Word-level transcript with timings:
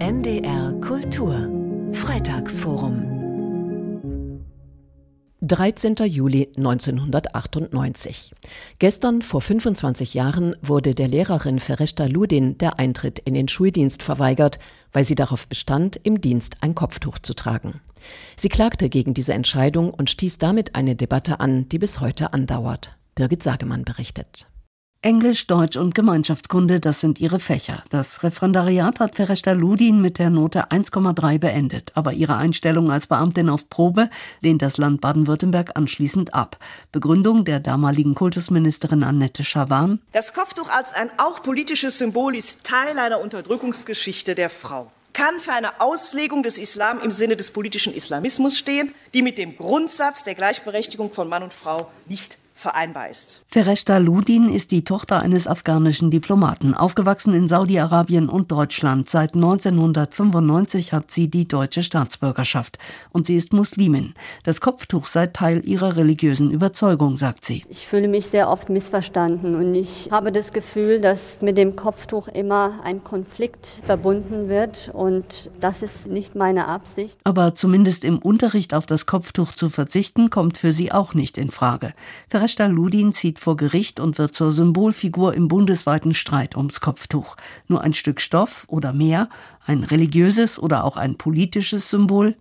NDR 0.00 0.72
Kultur 0.80 1.50
Freitagsforum 1.92 4.40
13. 5.42 5.94
Juli 6.06 6.50
1998. 6.56 8.34
Gestern 8.78 9.20
vor 9.20 9.42
25 9.42 10.14
Jahren 10.14 10.56
wurde 10.62 10.94
der 10.94 11.06
Lehrerin 11.06 11.60
Fereshta 11.60 12.06
Ludin 12.06 12.56
der 12.56 12.78
Eintritt 12.78 13.18
in 13.18 13.34
den 13.34 13.48
Schuldienst 13.48 14.02
verweigert, 14.02 14.58
weil 14.94 15.04
sie 15.04 15.16
darauf 15.16 15.46
bestand, 15.46 16.00
im 16.02 16.22
Dienst 16.22 16.56
ein 16.62 16.74
Kopftuch 16.74 17.18
zu 17.18 17.34
tragen. 17.34 17.82
Sie 18.36 18.48
klagte 18.48 18.88
gegen 18.88 19.12
diese 19.12 19.34
Entscheidung 19.34 19.92
und 19.92 20.08
stieß 20.08 20.38
damit 20.38 20.76
eine 20.76 20.96
Debatte 20.96 21.40
an, 21.40 21.68
die 21.68 21.78
bis 21.78 22.00
heute 22.00 22.32
andauert. 22.32 22.96
Birgit 23.16 23.42
Sagemann 23.42 23.84
berichtet. 23.84 24.46
Englisch, 25.02 25.46
Deutsch 25.46 25.78
und 25.78 25.94
Gemeinschaftskunde, 25.94 26.78
das 26.78 27.00
sind 27.00 27.20
ihre 27.20 27.40
Fächer. 27.40 27.82
Das 27.88 28.22
Referendariat 28.22 29.00
hat 29.00 29.14
Fereshta 29.14 29.52
Ludin 29.52 30.02
mit 30.02 30.18
der 30.18 30.28
Note 30.28 30.70
1,3 30.70 31.38
beendet, 31.38 31.92
aber 31.94 32.12
ihre 32.12 32.36
Einstellung 32.36 32.90
als 32.90 33.06
Beamtin 33.06 33.48
auf 33.48 33.70
Probe 33.70 34.10
lehnt 34.42 34.60
das 34.60 34.76
Land 34.76 35.00
Baden-Württemberg 35.00 35.70
anschließend 35.74 36.34
ab. 36.34 36.58
Begründung 36.92 37.46
der 37.46 37.60
damaligen 37.60 38.14
Kultusministerin 38.14 39.02
Annette 39.02 39.42
Schawan. 39.42 40.00
Das 40.12 40.34
Kopftuch 40.34 40.68
als 40.68 40.92
ein 40.92 41.10
auch 41.16 41.42
politisches 41.42 41.96
Symbol 41.96 42.36
ist 42.36 42.64
Teil 42.64 42.98
einer 42.98 43.20
Unterdrückungsgeschichte 43.20 44.34
der 44.34 44.50
Frau 44.50 44.92
kann 45.12 45.40
für 45.40 45.52
eine 45.52 45.80
Auslegung 45.80 46.44
des 46.44 46.56
Islam 46.56 47.00
im 47.00 47.10
Sinne 47.10 47.36
des 47.36 47.50
politischen 47.50 47.92
Islamismus 47.92 48.56
stehen, 48.56 48.94
die 49.12 49.22
mit 49.22 49.38
dem 49.38 49.56
Grundsatz 49.56 50.22
der 50.22 50.36
Gleichberechtigung 50.36 51.10
von 51.10 51.28
Mann 51.28 51.42
und 51.42 51.52
Frau 51.52 51.90
nicht 52.06 52.38
vereinbar 52.60 53.08
ist. 53.08 53.42
Fereshta 53.48 53.98
Ludin 53.98 54.48
ist 54.52 54.70
die 54.70 54.84
Tochter 54.84 55.20
eines 55.20 55.48
afghanischen 55.48 56.10
Diplomaten, 56.10 56.74
aufgewachsen 56.74 57.34
in 57.34 57.48
Saudi-Arabien 57.48 58.28
und 58.28 58.52
Deutschland. 58.52 59.10
Seit 59.10 59.34
1995 59.34 60.92
hat 60.92 61.10
sie 61.10 61.28
die 61.28 61.48
deutsche 61.48 61.82
Staatsbürgerschaft 61.82 62.78
und 63.10 63.26
sie 63.26 63.36
ist 63.36 63.52
Muslimin. 63.52 64.14
Das 64.44 64.60
Kopftuch 64.60 65.06
sei 65.06 65.26
Teil 65.26 65.62
ihrer 65.66 65.96
religiösen 65.96 66.50
Überzeugung, 66.50 67.16
sagt 67.16 67.44
sie. 67.44 67.64
Ich 67.68 67.86
fühle 67.86 68.08
mich 68.08 68.26
sehr 68.26 68.48
oft 68.48 68.68
missverstanden 68.68 69.54
und 69.54 69.74
ich 69.74 70.08
habe 70.10 70.30
das 70.30 70.52
Gefühl, 70.52 71.00
dass 71.00 71.40
mit 71.40 71.56
dem 71.56 71.74
Kopftuch 71.76 72.28
immer 72.28 72.80
ein 72.84 73.02
Konflikt 73.02 73.66
verbunden 73.82 74.48
wird 74.48 74.90
und 74.92 75.50
das 75.60 75.82
ist 75.82 76.08
nicht 76.08 76.34
meine 76.34 76.68
Absicht. 76.68 77.18
Aber 77.24 77.54
zumindest 77.54 78.04
im 78.04 78.18
Unterricht 78.18 78.74
auf 78.74 78.86
das 78.86 79.06
Kopftuch 79.06 79.52
zu 79.52 79.70
verzichten, 79.70 80.30
kommt 80.30 80.58
für 80.58 80.72
sie 80.72 80.92
auch 80.92 81.14
nicht 81.14 81.38
in 81.38 81.50
Frage. 81.50 81.94
Fereshta 82.28 82.49
Meister 82.50 82.66
Ludin 82.66 83.12
zieht 83.12 83.38
vor 83.38 83.56
Gericht 83.56 84.00
und 84.00 84.18
wird 84.18 84.34
zur 84.34 84.50
Symbolfigur 84.50 85.34
im 85.34 85.46
bundesweiten 85.46 86.14
Streit 86.14 86.56
ums 86.56 86.80
Kopftuch. 86.80 87.36
Nur 87.68 87.80
ein 87.82 87.92
Stück 87.92 88.20
Stoff 88.20 88.64
oder 88.66 88.92
mehr, 88.92 89.28
ein 89.66 89.84
religiöses 89.84 90.60
oder 90.60 90.82
auch 90.82 90.96
ein 90.96 91.16
politisches 91.16 91.90
Symbol? 91.90 92.34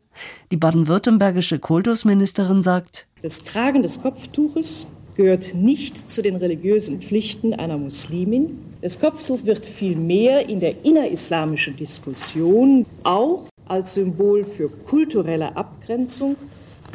Die 0.52 0.58
baden-württembergische 0.58 1.60
Kultusministerin 1.60 2.64
sagt, 2.64 3.06
das 3.22 3.44
Tragen 3.44 3.84
des 3.84 4.02
Kopftuches 4.02 4.88
gehört 5.14 5.54
nicht 5.54 6.10
zu 6.10 6.24
den 6.24 6.38
religiösen 6.38 7.04
Pflichten 7.04 7.54
einer 7.54 7.78
Muslimin. 7.78 8.58
Das 8.82 9.00
Kopftuch 9.00 9.46
wird 9.46 9.64
vielmehr 9.64 10.50
in 10.50 10.60
der 10.60 10.86
innerislamischen 10.86 11.78
Diskussion 11.78 12.88
auch 13.04 13.44
als 13.68 13.94
Symbol 13.94 14.44
für 14.44 14.70
kulturelle 14.70 15.56
Abgrenzung 15.56 16.36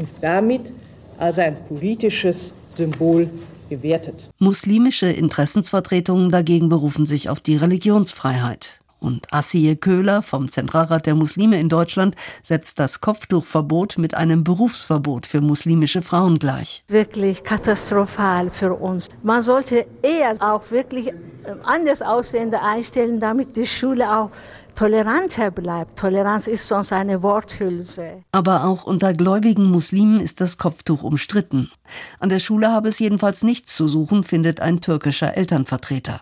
und 0.00 0.08
damit 0.20 0.72
als 1.18 1.38
ein 1.38 1.56
politisches 1.64 2.54
Symbol 2.66 3.30
gewertet. 3.68 4.30
Muslimische 4.38 5.06
Interessensvertretungen 5.06 6.30
dagegen 6.30 6.68
berufen 6.68 7.06
sich 7.06 7.28
auf 7.28 7.40
die 7.40 7.56
Religionsfreiheit. 7.56 8.80
Und 9.04 9.30
Asiye 9.34 9.76
Köhler 9.76 10.22
vom 10.22 10.50
Zentralrat 10.50 11.04
der 11.04 11.14
Muslime 11.14 11.60
in 11.60 11.68
Deutschland 11.68 12.16
setzt 12.42 12.78
das 12.78 13.02
Kopftuchverbot 13.02 13.98
mit 13.98 14.14
einem 14.14 14.44
Berufsverbot 14.44 15.26
für 15.26 15.42
muslimische 15.42 16.00
Frauen 16.00 16.38
gleich. 16.38 16.84
Wirklich 16.88 17.44
katastrophal 17.44 18.48
für 18.48 18.72
uns. 18.72 19.08
Man 19.22 19.42
sollte 19.42 19.84
eher 20.00 20.32
auch 20.40 20.70
wirklich 20.70 21.08
äh, 21.08 21.12
anders 21.64 22.00
Aussehende 22.00 22.62
einstellen, 22.62 23.20
damit 23.20 23.56
die 23.56 23.66
Schule 23.66 24.10
auch 24.10 24.30
toleranter 24.74 25.50
bleibt. 25.50 25.98
Toleranz 25.98 26.46
ist 26.46 26.68
sonst 26.68 26.92
eine 26.92 27.22
Worthülse. 27.22 28.22
Aber 28.32 28.64
auch 28.64 28.84
unter 28.84 29.12
gläubigen 29.12 29.70
Muslimen 29.70 30.20
ist 30.20 30.40
das 30.40 30.58
Kopftuch 30.58 31.02
umstritten. 31.02 31.70
An 32.18 32.28
der 32.28 32.38
Schule 32.38 32.70
habe 32.70 32.88
es 32.88 32.98
jedenfalls 32.98 33.42
nichts 33.42 33.74
zu 33.76 33.88
suchen, 33.88 34.24
findet 34.24 34.60
ein 34.60 34.80
türkischer 34.80 35.36
Elternvertreter. 35.36 36.20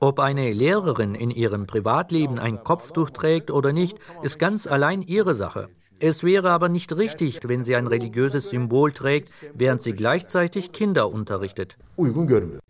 Ob 0.00 0.18
eine 0.18 0.52
Lehrerin 0.52 1.14
in 1.14 1.30
ihrem 1.30 1.66
Privatleben 1.66 2.38
ein 2.38 2.62
Kopftuch 2.62 3.10
trägt 3.10 3.50
oder 3.50 3.72
nicht, 3.72 3.98
ist 4.22 4.38
ganz 4.38 4.66
allein 4.66 5.02
ihre 5.02 5.34
Sache. 5.34 5.68
Es 6.04 6.24
wäre 6.24 6.50
aber 6.50 6.68
nicht 6.68 6.96
richtig, 6.96 7.38
wenn 7.44 7.62
sie 7.62 7.76
ein 7.76 7.86
religiöses 7.86 8.50
Symbol 8.50 8.90
trägt, 8.90 9.30
während 9.54 9.82
sie 9.82 9.92
gleichzeitig 9.92 10.72
Kinder 10.72 11.12
unterrichtet. 11.12 11.78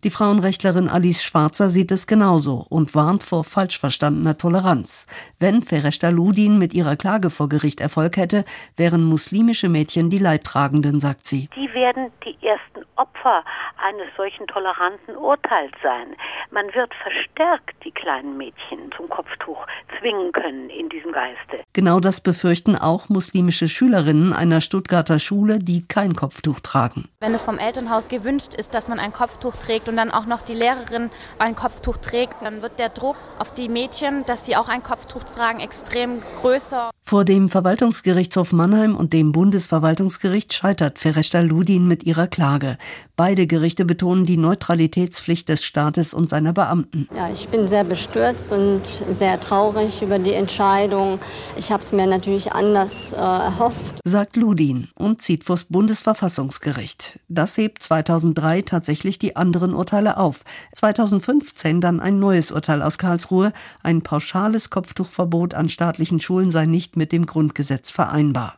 Die 0.03 0.09
Frauenrechtlerin 0.11 0.87
Alice 0.87 1.23
Schwarzer 1.23 1.69
sieht 1.71 1.89
es 1.89 2.05
genauso 2.05 2.63
und 2.69 2.93
warnt 2.93 3.23
vor 3.23 3.43
falsch 3.43 3.79
verstandener 3.79 4.37
Toleranz. 4.37 5.07
Wenn 5.39 5.63
Fereshta 5.63 6.09
Ludin 6.09 6.59
mit 6.59 6.75
ihrer 6.75 6.95
Klage 6.95 7.31
vor 7.31 7.49
Gericht 7.49 7.81
Erfolg 7.81 8.17
hätte, 8.17 8.45
wären 8.77 9.03
muslimische 9.03 9.67
Mädchen 9.67 10.11
die 10.11 10.19
Leidtragenden, 10.19 10.99
sagt 10.99 11.25
sie. 11.25 11.49
Die 11.55 11.73
werden 11.73 12.11
die 12.23 12.37
ersten 12.45 12.85
Opfer 12.97 13.43
eines 13.83 14.07
solchen 14.15 14.47
toleranten 14.47 15.15
Urteils 15.15 15.73
sein. 15.83 16.15
Man 16.51 16.65
wird 16.73 16.93
verstärkt 17.01 17.75
die 17.83 17.91
kleinen 17.91 18.37
Mädchen 18.37 18.91
zum 18.95 19.09
Kopftuch 19.09 19.65
zwingen 19.99 20.31
können 20.31 20.69
in 20.69 20.89
diesem 20.89 21.11
Geiste. 21.11 21.63
Genau 21.73 21.99
das 21.99 22.21
befürchten 22.21 22.75
auch 22.75 23.09
muslimische 23.09 23.67
Schülerinnen 23.67 24.33
einer 24.33 24.61
Stuttgarter 24.61 25.19
Schule, 25.19 25.59
die 25.59 25.85
kein 25.87 26.15
Kopftuch 26.15 26.59
tragen. 26.59 27.09
Wenn 27.19 27.33
es 27.33 27.43
vom 27.43 27.57
Elternhaus 27.57 28.07
gewünscht 28.07 28.53
ist, 28.53 28.73
dass 28.73 28.87
man 28.87 28.99
ein 28.99 29.11
Kopftuch 29.11 29.55
trägt 29.55 29.89
und 29.89 29.97
dann 29.97 30.11
auch 30.11 30.25
noch 30.25 30.41
die 30.41 30.53
Lehrerin 30.53 31.09
ein 31.39 31.55
Kopftuch 31.55 31.97
trägt, 31.97 32.41
dann 32.41 32.61
wird 32.61 32.79
der 32.79 32.89
Druck 32.89 33.17
auf 33.39 33.51
die 33.51 33.69
Mädchen, 33.69 34.23
dass 34.25 34.45
sie 34.45 34.55
auch 34.55 34.69
ein 34.69 34.83
Kopftuch 34.83 35.23
tragen, 35.23 35.59
extrem 35.59 36.21
größer. 36.41 36.91
Vor 37.01 37.25
dem 37.25 37.49
Verwaltungsgerichtshof 37.49 38.53
Mannheim 38.53 38.95
und 38.95 39.11
dem 39.11 39.33
Bundesverwaltungsgericht 39.33 40.53
scheitert 40.53 40.99
Fereshta 40.99 41.41
Ludin 41.41 41.87
mit 41.87 42.03
ihrer 42.03 42.27
Klage. 42.27 42.77
Beide 43.15 43.45
Gerichte 43.45 43.72
betonen 43.75 44.25
die 44.25 44.37
Neutralitätspflicht 44.37 45.49
des 45.49 45.63
Staates 45.63 46.13
und 46.13 46.29
seiner 46.29 46.53
Beamten. 46.53 47.07
Ja, 47.15 47.29
ich 47.31 47.47
bin 47.47 47.67
sehr 47.67 47.83
bestürzt 47.83 48.51
und 48.53 48.85
sehr 48.85 49.39
traurig 49.39 50.01
über 50.01 50.19
die 50.19 50.33
Entscheidung. 50.33 51.19
Ich 51.57 51.71
habe 51.71 51.81
es 51.81 51.91
mir 51.91 52.05
natürlich 52.05 52.51
anders 52.51 53.13
äh, 53.13 53.17
erhofft. 53.17 53.99
Sagt 54.03 54.35
Ludin 54.35 54.89
und 54.95 55.21
zieht 55.21 55.43
vors 55.43 55.65
Bundesverfassungsgericht. 55.65 57.19
Das 57.27 57.57
hebt 57.57 57.81
2003 57.81 58.61
tatsächlich 58.61 59.17
die 59.17 59.35
anderen 59.35 59.73
Urteile 59.73 60.17
auf. 60.17 60.43
2015 60.75 61.81
dann 61.81 61.99
ein 61.99 62.19
neues 62.19 62.51
Urteil 62.51 62.81
aus 62.81 62.97
Karlsruhe. 62.97 63.53
Ein 63.81 64.03
pauschales 64.03 64.69
Kopftuchverbot 64.69 65.53
an 65.53 65.69
staatlichen 65.69 66.19
Schulen 66.19 66.51
sei 66.51 66.65
nicht 66.65 66.95
mit 66.95 67.11
dem 67.11 67.25
Grundgesetz 67.25 67.89
vereinbar. 67.89 68.57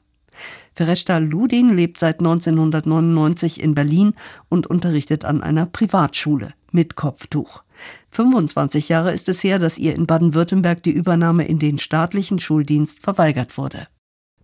Fereshta 0.73 1.18
Ludin 1.18 1.75
lebt 1.75 2.00
seit 2.00 2.19
1999 2.19 3.62
in 3.62 3.75
Berlin 3.75 4.13
und 4.50 4.68
unterrichtet 4.68 5.25
an 5.25 5.41
einer 5.41 5.66
Privatschule 5.66 6.53
mit 6.72 6.96
Kopftuch. 6.96 7.63
25 8.12 8.90
Jahre 8.90 9.12
ist 9.12 9.29
es 9.29 9.44
her, 9.44 9.59
dass 9.59 9.78
ihr 9.78 9.94
in 9.96 10.06
Baden-Württemberg 10.06 10.84
die 10.84 10.91
Übernahme 10.91 11.47
in 11.47 11.59
den 11.59 11.78
staatlichen 11.78 12.40
Schuldienst 12.40 13.01
verweigert 13.01 13.57
wurde. 13.57 13.88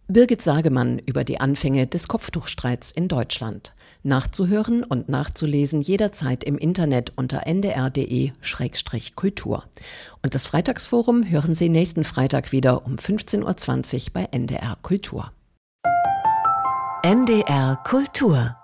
Birgit 0.08 0.42
Sagemann 0.42 1.00
über 1.00 1.24
die 1.24 1.40
Anfänge 1.40 1.88
des 1.88 2.10
Kopftuchstreits 2.10 2.92
in 2.92 3.08
Deutschland. 3.08 3.72
Nachzuhören 4.04 4.84
und 4.84 5.08
nachzulesen 5.08 5.80
jederzeit 5.80 6.44
im 6.44 6.58
Internet 6.58 7.14
unter 7.16 7.48
ndr.de-kultur. 7.48 9.64
Und 10.22 10.36
das 10.36 10.48
Freitagsforum 10.48 11.30
hören 11.30 11.56
Sie 11.56 11.70
nächsten 11.70 12.04
Freitag 12.04 12.52
wieder 12.52 12.86
um 12.86 12.96
15.20 12.96 14.08
Uhr 14.08 14.14
bei 14.14 14.26
NDR 14.26 14.78
Kultur. 14.82 15.32
NDR 17.04 17.84
Kultur 17.84 18.61